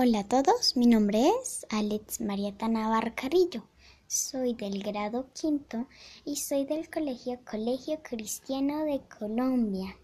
Hola 0.00 0.20
a 0.20 0.28
todos, 0.28 0.76
mi 0.76 0.86
nombre 0.86 1.28
es 1.42 1.66
Alex 1.70 2.20
Marieta 2.20 2.68
Navarro 2.68 3.10
Carrillo. 3.16 3.64
Soy 4.06 4.54
del 4.54 4.80
grado 4.80 5.26
quinto 5.34 5.88
y 6.24 6.36
soy 6.36 6.66
del 6.66 6.88
colegio 6.88 7.40
Colegio 7.44 7.98
Cristiano 8.04 8.84
de 8.84 9.00
Colombia. 9.18 9.96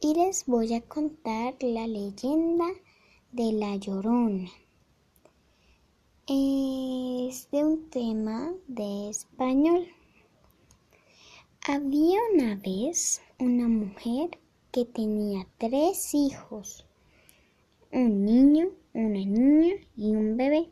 Y 0.00 0.14
les 0.14 0.44
voy 0.44 0.74
a 0.74 0.80
contar 0.80 1.54
la 1.60 1.86
leyenda 1.86 2.66
de 3.30 3.52
la 3.52 3.76
Llorona. 3.76 4.50
Es 6.26 7.48
de 7.52 7.64
un 7.64 7.90
tema 7.90 8.52
de 8.66 9.10
español. 9.10 9.86
Había 11.68 12.18
una 12.34 12.56
vez 12.56 13.22
una 13.38 13.68
mujer 13.68 14.30
que 14.72 14.84
tenía 14.84 15.46
tres 15.58 16.12
hijos, 16.12 16.84
un 17.92 18.24
una 18.94 19.24
niña 19.24 19.74
y 19.96 20.14
un 20.14 20.36
bebé. 20.36 20.68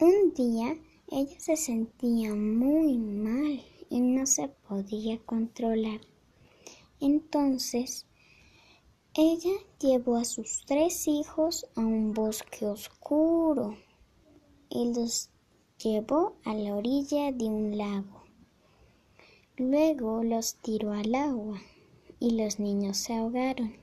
Un 0.00 0.34
día 0.34 0.76
ella 1.10 1.38
se 1.38 1.56
sentía 1.56 2.34
muy 2.34 2.96
mal 2.96 3.62
y 3.90 4.00
no 4.00 4.26
se 4.26 4.48
podía 4.48 5.18
controlar. 5.18 6.00
Entonces, 7.00 8.06
ella 9.14 9.52
llevó 9.78 10.16
a 10.16 10.24
sus 10.24 10.64
tres 10.64 11.06
hijos 11.06 11.66
a 11.76 11.80
un 11.80 12.14
bosque 12.14 12.64
oscuro 12.64 13.76
y 14.70 14.94
los 14.94 15.28
llevó 15.78 16.36
a 16.44 16.54
la 16.54 16.76
orilla 16.76 17.30
de 17.30 17.44
un 17.44 17.76
lago. 17.76 18.22
Luego 19.58 20.24
los 20.24 20.54
tiró 20.54 20.92
al 20.92 21.14
agua 21.14 21.60
y 22.18 22.30
los 22.30 22.58
niños 22.58 22.96
se 22.96 23.12
ahogaron. 23.12 23.81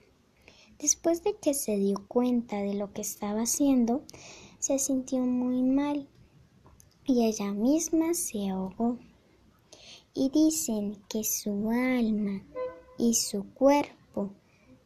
Después 0.79 1.23
de 1.23 1.35
que 1.35 1.53
se 1.53 1.75
dio 1.77 2.07
cuenta 2.07 2.55
de 2.61 2.73
lo 2.73 2.93
que 2.93 3.01
estaba 3.01 3.41
haciendo, 3.41 4.01
se 4.59 4.79
sintió 4.79 5.19
muy 5.19 5.61
mal 5.61 6.07
y 7.03 7.25
ella 7.25 7.51
misma 7.51 8.13
se 8.13 8.49
ahogó. 8.49 8.97
Y 10.13 10.29
dicen 10.29 10.95
que 11.09 11.25
su 11.25 11.69
alma 11.69 12.45
y 12.97 13.13
su 13.15 13.53
cuerpo 13.53 14.31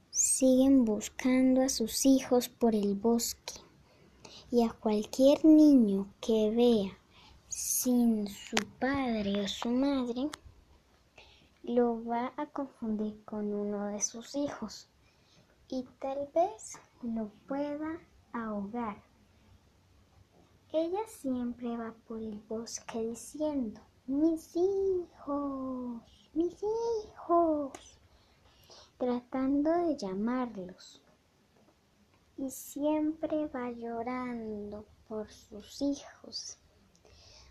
siguen 0.09 0.83
buscando 0.83 1.61
a 1.61 1.69
sus 1.69 2.07
hijos 2.07 2.49
por 2.49 2.73
el 2.73 2.95
bosque 2.95 3.53
y 4.49 4.63
a 4.63 4.71
cualquier 4.71 5.45
niño 5.45 6.11
que 6.21 6.49
vea 6.49 6.97
sin 7.47 8.27
su 8.27 8.55
padre 8.79 9.41
o 9.41 9.47
su 9.47 9.69
madre 9.69 10.29
lo 11.61 12.03
va 12.03 12.33
a 12.35 12.47
confundir 12.47 13.23
con 13.25 13.53
uno 13.53 13.87
de 13.87 14.01
sus 14.01 14.35
hijos 14.35 14.87
y 15.69 15.83
tal 15.99 16.29
vez 16.33 16.79
lo 17.01 17.29
pueda 17.47 17.99
ahogar. 18.31 19.01
Ella 20.71 21.05
siempre 21.07 21.77
va 21.77 21.93
por 22.07 22.19
el 22.19 22.39
bosque 22.49 22.99
diciendo, 23.01 23.79
mis 24.07 24.55
hijos, 24.55 26.01
mis 26.33 26.63
hijos, 26.63 27.71
tratando 28.97 29.71
de 29.71 29.95
llamarlos. 29.95 31.01
Y 32.37 32.49
siempre 32.49 33.47
va 33.47 33.69
llorando 33.69 34.85
por 35.07 35.31
sus 35.31 35.81
hijos. 35.81 36.57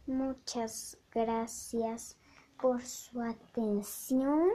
Muchas 0.06 0.98
gracias 1.12 2.16
por 2.60 2.83
su 2.83 3.22
atención 3.22 4.50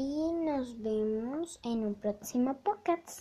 y 0.00 0.32
nos 0.32 0.80
vemos 0.80 1.60
en 1.62 1.84
un 1.84 1.94
próximo 1.94 2.56
podcast. 2.62 3.18